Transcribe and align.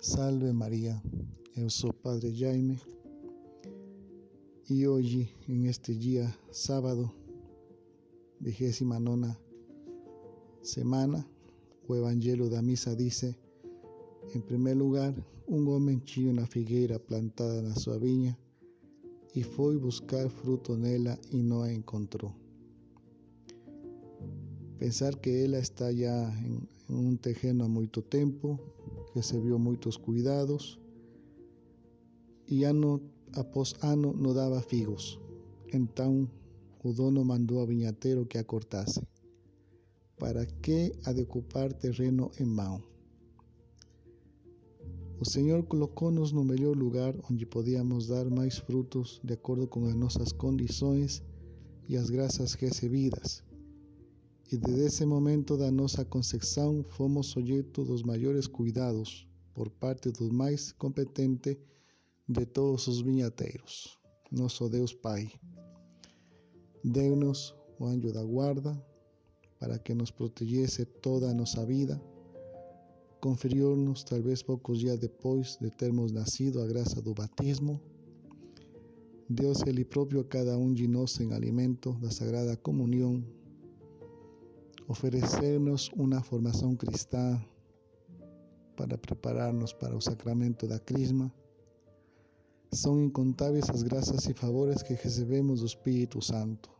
Salve 0.00 0.52
María, 0.52 1.02
eu 1.56 1.68
sou 1.68 1.92
Padre 1.92 2.32
Jaime 2.32 2.80
y 4.70 4.86
hoy 4.86 5.28
en 5.48 5.66
este 5.66 5.92
día 5.92 6.32
sábado, 6.52 7.12
vigésima 8.38 9.00
nona 9.00 9.36
semana, 10.62 11.26
o 11.88 11.96
Evangelio 11.96 12.48
da 12.48 12.62
Misa 12.62 12.94
dice, 12.94 13.36
en 14.34 14.42
primer 14.42 14.76
lugar, 14.76 15.12
un 15.48 15.66
hombre 15.66 15.96
tinha 15.96 16.30
una 16.30 16.46
figueira 16.46 17.00
plantada 17.00 17.60
na 17.60 17.74
sua 17.74 17.98
viña 17.98 18.38
y 19.34 19.42
fue 19.42 19.76
buscar 19.78 20.30
fruto 20.30 20.76
nela 20.76 21.18
y 21.32 21.42
no 21.42 21.64
a 21.64 21.72
encontró. 21.72 22.32
Pensar 24.78 25.20
que 25.20 25.44
ela 25.44 25.58
está 25.58 25.90
ya 25.90 26.32
en, 26.38 26.68
un 26.88 27.18
terreno 27.18 27.64
há 27.64 27.68
muito 27.68 28.00
tempo, 28.00 28.60
recebeu 29.18 29.58
muitos 29.58 29.96
cuidados 29.96 30.78
e 32.46 32.62
ano 32.72 32.90
após 33.34 33.74
ano 33.82 34.12
não 34.22 34.32
dava 34.32 34.60
figos. 34.62 35.18
Então 35.72 36.30
o 36.84 36.92
dono 36.92 37.24
mandou 37.24 37.58
ao 37.58 37.66
vinhateiro 37.66 38.26
que 38.26 38.38
a 38.38 38.44
cortasse. 38.44 39.02
Para 40.18 40.46
que 40.46 40.92
a 41.04 41.12
de 41.12 41.22
ocupar 41.22 41.72
terreno 41.72 42.30
em 42.40 42.44
mão? 42.44 42.80
O 45.20 45.24
Senhor 45.24 45.64
colocou-nos 45.64 46.30
no 46.30 46.44
melhor 46.44 46.76
lugar 46.76 47.12
onde 47.28 47.44
podíamos 47.44 48.06
dar 48.06 48.26
mais 48.30 48.58
frutos 48.58 49.20
de 49.24 49.34
acordo 49.34 49.66
com 49.66 49.84
as 49.86 49.94
nossas 49.94 50.30
condições 50.30 51.24
e 51.88 51.96
as 51.96 52.08
graças 52.08 52.54
recebidas 52.54 53.42
e 54.50 54.56
desde 54.56 54.86
esse 54.86 55.04
momento 55.04 55.58
da 55.58 55.70
nossa 55.70 56.04
concepção 56.06 56.82
fomos 56.82 57.36
objeto 57.36 57.84
dos 57.84 58.02
maiores 58.02 58.46
cuidados 58.46 59.28
por 59.52 59.68
parte 59.68 60.10
do 60.10 60.32
mais 60.32 60.72
competente 60.72 61.58
de 62.26 62.46
todos 62.46 62.86
os 62.88 63.02
vinhateiros, 63.02 63.98
nosso 64.32 64.66
Deus 64.70 64.94
Pai. 64.94 65.30
Deu-nos 66.82 67.54
o 67.78 67.84
anjo 67.84 68.10
da 68.10 68.24
guarda 68.24 68.72
para 69.60 69.78
que 69.78 69.92
nos 69.92 70.10
protegesse 70.10 70.86
toda 70.86 71.28
a 71.28 71.34
nossa 71.34 71.66
vida. 71.66 72.00
Conferiu-nos, 73.20 74.02
talvez 74.04 74.42
poucos 74.42 74.78
dias 74.78 74.98
depois 74.98 75.58
de 75.60 75.70
termos 75.70 76.10
nascido, 76.12 76.62
a 76.62 76.66
graça 76.66 77.02
do 77.02 77.12
batismo. 77.12 77.80
Deus 79.28 79.60
Ele 79.66 79.84
próprio 79.84 80.20
a 80.20 80.24
cada 80.24 80.56
um 80.56 80.72
de 80.72 80.86
nós 80.86 81.20
em 81.20 81.34
alimento 81.34 81.92
da 81.94 82.10
Sagrada 82.10 82.56
Comunhão 82.56 83.22
ofrecernos 84.88 85.90
una 85.96 86.22
formación 86.22 86.74
cristã 86.74 87.44
para 88.74 88.96
prepararnos 88.96 89.74
para 89.74 89.94
o 89.94 90.00
sacramento 90.00 90.66
da 90.66 90.78
Crisma. 90.78 91.30
São 92.72 93.02
incontáveis 93.02 93.68
as 93.68 93.82
graças 93.82 94.26
e 94.26 94.32
favores 94.32 94.82
que 94.82 94.94
recebemos 94.94 95.60
do 95.60 95.66
Espírito 95.66 96.22
Santo. 96.22 96.70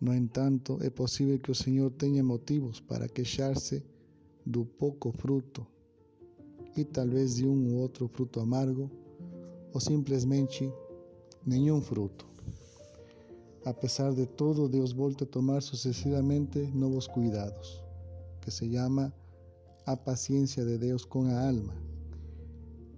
No 0.00 0.14
entanto, 0.14 0.78
é 0.82 0.90
possível 0.90 1.38
que 1.40 1.50
o 1.50 1.54
Senhor 1.54 1.90
tenha 1.92 2.22
motivos 2.22 2.80
para 2.80 3.08
queixar-se 3.08 3.84
do 4.46 4.64
pouco 4.64 5.10
fruto 5.10 5.66
e 6.76 6.84
talvez 6.84 7.36
de 7.36 7.46
um 7.46 7.74
ou 7.74 7.80
outro 7.80 8.06
fruto 8.08 8.38
amargo 8.38 8.88
ou 9.74 9.80
simplesmente 9.80 10.72
nenhum 11.44 11.80
fruto. 11.80 12.26
A 13.64 13.72
pesar 13.72 14.14
de 14.16 14.26
todo, 14.26 14.68
Dios 14.68 14.92
vuelve 14.92 15.24
a 15.24 15.30
tomar 15.30 15.62
sucesivamente 15.62 16.68
nuevos 16.74 17.08
cuidados, 17.08 17.84
que 18.40 18.50
se 18.50 18.68
llama 18.68 19.14
a 19.86 19.94
paciencia 19.94 20.64
de 20.64 20.78
Dios 20.78 21.06
con 21.06 21.28
la 21.28 21.48
alma. 21.48 21.72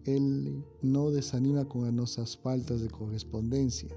Él 0.06 0.65
no 0.81 1.11
desanima 1.11 1.67
con 1.67 1.95
nuestras 1.95 2.37
faltas 2.39 2.81
de 2.81 2.89
correspondencia. 2.89 3.91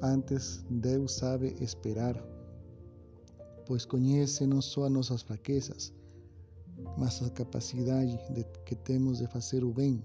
Antes, 0.00 0.64
Dios 0.70 1.12
sabe 1.12 1.54
esperar, 1.60 2.26
pues 3.66 3.86
conoce 3.86 4.46
no 4.46 4.62
solo 4.62 4.88
nuestras 4.88 5.22
fraquezas, 5.22 5.92
mas 6.96 7.20
a 7.20 7.32
capacidad 7.34 8.00
de 8.00 8.46
que 8.64 8.76
tenemos 8.76 9.18
de 9.18 9.26
hacer 9.26 9.64
o 9.64 9.72
bien. 9.72 10.02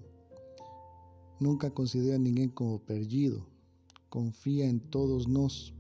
Nunca 1.40 1.70
considera 1.70 2.18
ninguém 2.18 2.50
como 2.50 2.80
perdido, 2.80 3.46
confía 4.10 4.66
en 4.66 4.80
todos 4.80 5.28
nós, 5.28 5.74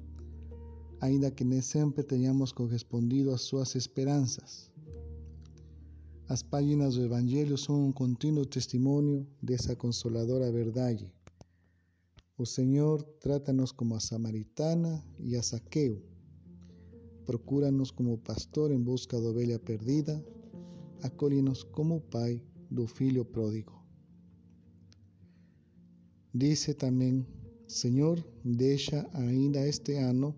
ainda 1.00 1.32
que 1.32 1.46
nem 1.46 1.62
sempre 1.62 2.04
tenhamos 2.04 2.52
correspondido 2.52 3.32
às 3.32 3.42
suas 3.42 3.76
esperanças. 3.76 4.72
As 6.28 6.44
páginas 6.44 6.96
do 6.96 7.06
Evangelho 7.06 7.58
são 7.58 7.86
um 7.86 7.92
contínuo 7.92 8.46
testemunho 8.46 9.26
dessa 9.42 9.76
consoladora 9.76 10.52
verdade. 10.52 11.10
O 12.38 12.46
Senhor 12.46 13.02
trata-nos 13.20 13.72
como 13.72 13.96
a 13.96 14.00
samaritana 14.00 15.04
e 15.20 15.36
a 15.38 15.42
Saqueu. 15.42 16.04
Procura-nos 17.26 17.92
como 17.92 18.18
pastor 18.18 18.72
em 18.72 18.80
busca 18.80 19.20
da 19.20 19.30
ovelha 19.30 19.58
perdida. 19.58 20.24
Acolhe-nos 21.02 21.64
como 21.64 22.02
pai 22.02 22.42
do 22.70 22.86
filho 22.88 23.24
pródigo. 23.24 23.74
Dice 26.34 26.74
também 26.74 27.26
Senhor, 27.68 28.24
deixa 28.46 29.06
ainda 29.14 29.68
este 29.68 29.96
ano, 29.96 30.34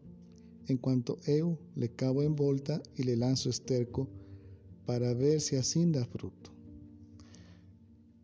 enquanto 0.67 1.15
eu 1.27 1.57
le 1.77 1.87
cavo 1.87 2.23
em 2.23 2.33
volta 2.33 2.81
e 2.97 3.03
le 3.03 3.15
lanço 3.15 3.49
esterco, 3.49 4.07
para 4.83 5.13
ver 5.13 5.39
se 5.39 5.55
assim 5.55 5.91
dá 5.91 6.03
fruto. 6.05 6.51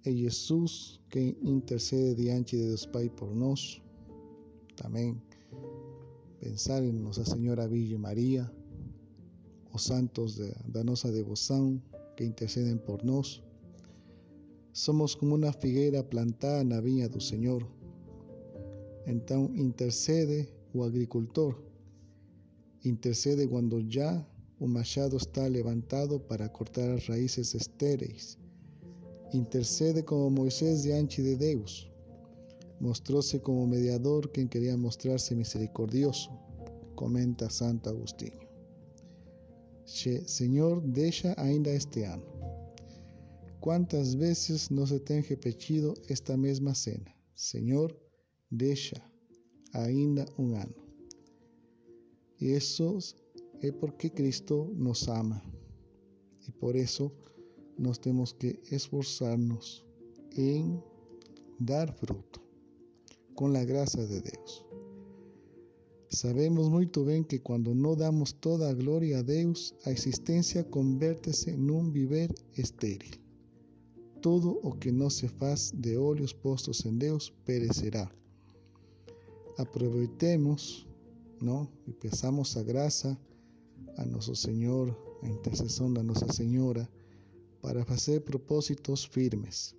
É 0.04 0.12
Jesus 0.12 1.00
quem 1.12 1.38
intercede 1.44 2.24
diante 2.24 2.58
de 2.58 2.64
Deus 2.64 2.88
Pai 2.88 3.08
por 3.10 3.36
nós. 3.36 3.80
Também 4.76 5.22
pensar 6.40 6.84
em 6.84 6.92
Nossa 6.92 7.24
Senhora 7.24 7.68
Virgem 7.68 8.00
Maria, 8.00 8.52
os 9.72 9.84
santos 9.84 10.36
de, 10.36 10.52
da 10.68 10.84
nossa 10.84 11.12
devoção 11.12 11.80
que 12.18 12.24
intercedem 12.24 12.78
por 12.78 13.04
nós. 13.04 13.44
Somos 14.74 15.14
como 15.14 15.36
uma 15.36 15.54
figueira 15.54 16.04
plantada 16.04 16.64
na 16.64 16.82
vinha 16.82 17.08
do 17.08 17.22
Senhor 17.22 17.66
entonces 19.06 19.58
intercede 19.58 20.50
o 20.74 20.84
agricultor. 20.84 21.56
Intercede 22.84 23.48
cuando 23.48 23.80
ya 23.80 24.28
un 24.60 24.74
machado 24.74 25.18
está 25.18 25.50
levantado 25.50 26.20
para 26.28 26.52
cortar 26.52 26.90
las 26.90 27.08
raíces 27.08 27.56
estéreis. 27.56 28.38
Intercede 29.34 30.04
como 30.06 30.30
Moisés 30.30 30.84
diante 30.84 31.22
de 31.22 31.36
Deus. 31.36 31.92
Mostróse 32.80 33.42
como 33.42 33.68
mediador 33.68 34.32
quien 34.32 34.48
quería 34.48 34.78
mostrarse 34.78 35.36
misericordioso, 35.36 36.30
comenta 36.96 37.50
Santo 37.50 37.90
Agustín. 37.90 38.34
Señor, 39.86 40.84
deja 40.84 41.34
ainda 41.38 41.72
este 41.72 42.06
año. 42.06 42.26
¿Cuántas 43.60 44.16
veces 44.16 44.72
no 44.72 44.86
se 44.86 45.00
te 45.00 45.22
repetido 45.22 45.94
esta 46.08 46.38
misma 46.38 46.76
cena? 46.76 47.16
Señor, 47.34 48.05
deixa 48.56 49.02
ainda 49.74 50.26
um 50.38 50.56
ano. 50.56 50.76
Isso 52.40 53.00
é 53.62 53.72
porque 53.72 54.10
Cristo 54.10 54.74
nos 54.76 55.08
ama. 55.08 55.42
E 56.48 56.52
por 56.52 56.76
isso 56.76 57.12
nós 57.78 57.98
temos 57.98 58.34
que 58.34 58.60
esforçar-nos 58.72 59.86
em 60.38 60.82
dar 61.60 61.92
fruto 61.94 62.42
com 63.36 63.48
a 63.56 63.64
graça 63.64 64.06
de 64.06 64.22
Deus. 64.22 64.66
Sabemos 66.10 66.70
muito 66.70 67.04
bem 67.04 67.24
que 67.24 67.40
quando 67.40 67.76
não 67.76 67.96
damos 67.96 68.32
toda 68.32 68.70
a 68.70 68.74
glória 68.74 69.20
a 69.20 69.22
Deus, 69.22 69.74
a 69.86 69.92
existência 69.92 70.64
converte-se 70.64 71.52
num 71.52 71.92
viver 71.92 72.34
estéril. 72.58 73.20
Todo 74.22 74.60
o 74.64 74.72
que 74.72 74.92
não 74.92 75.10
se 75.10 75.28
faz 75.28 75.72
de 75.72 75.98
olhos 75.98 76.32
postos 76.32 76.86
em 76.86 76.98
Deus 76.98 77.34
perecerá. 77.44 78.10
Aproveitemos, 79.58 80.88
¿no? 81.40 81.70
Y 81.88 81.94
pesamos 81.94 82.58
a 82.58 82.64
graça 82.64 83.18
a 83.98 84.06
nuestro 84.06 84.36
Señor, 84.36 84.98
a 85.24 85.28
intercesión 85.30 85.94
de 85.94 86.04
Nuestra 86.04 86.32
Señora, 86.34 86.90
para 87.62 87.84
hacer 87.84 88.24
propósitos 88.24 89.08
firmes 89.08 89.76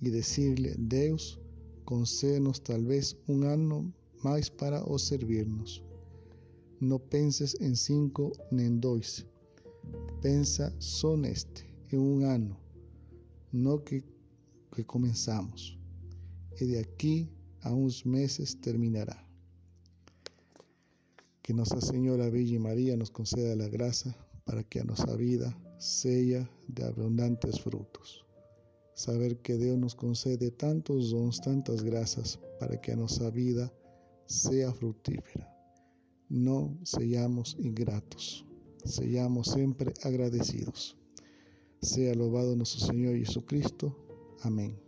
y 0.00 0.10
decirle, 0.10 0.74
Deus, 0.78 1.40
concédenos 1.84 2.62
tal 2.62 2.84
vez 2.84 3.16
un 3.28 3.44
año 3.44 3.92
más 4.22 4.50
para 4.50 4.82
os 4.84 5.02
servirnos. 5.02 5.82
No 6.80 6.98
penses 6.98 7.56
en 7.60 7.76
cinco 7.76 8.32
ni 8.50 8.64
en 8.64 8.80
dos. 8.80 9.26
Pensa 10.20 10.74
só 10.78 11.16
neste, 11.16 11.62
en 11.90 12.00
un 12.00 12.24
año, 12.24 12.58
no 13.52 13.84
que, 13.84 14.02
que 14.74 14.84
comenzamos. 14.84 15.78
Y 16.60 16.66
de 16.66 16.80
aquí 16.80 17.28
a 17.64 17.72
unos 17.72 18.06
meses 18.06 18.60
terminará. 18.60 19.26
Que 21.42 21.52
Nuestra 21.52 21.80
Señora 21.80 22.30
Virgen 22.30 22.62
María 22.62 22.96
nos 22.96 23.10
conceda 23.10 23.56
la 23.56 23.68
gracia 23.68 24.16
para 24.44 24.62
que 24.62 24.80
a 24.80 24.84
nuestra 24.84 25.16
vida 25.16 25.54
sea 25.78 26.48
de 26.68 26.84
abundantes 26.84 27.60
frutos. 27.60 28.24
saber 28.94 29.38
que 29.38 29.56
Deus 29.56 29.78
nos 29.78 29.94
concede 29.94 30.50
tantos 30.50 31.10
dons, 31.10 31.40
tantas 31.40 31.82
graças, 31.82 32.38
para 32.58 32.80
que 32.80 32.92
a 32.92 32.96
nossa 32.96 33.30
vida 33.30 33.72
seja 34.26 34.72
frutífera. 34.72 35.48
Não 36.30 36.78
sejamos 36.84 37.56
ingratos, 37.58 38.46
sejamos 38.84 39.48
sempre 39.48 39.92
agradecidos. 40.02 40.96
Sea 41.82 42.14
louvado 42.14 42.56
nosso 42.56 42.80
Senhor 42.80 43.14
Jesus 43.14 43.44
Cristo. 43.46 43.94
Amém. 44.42 44.83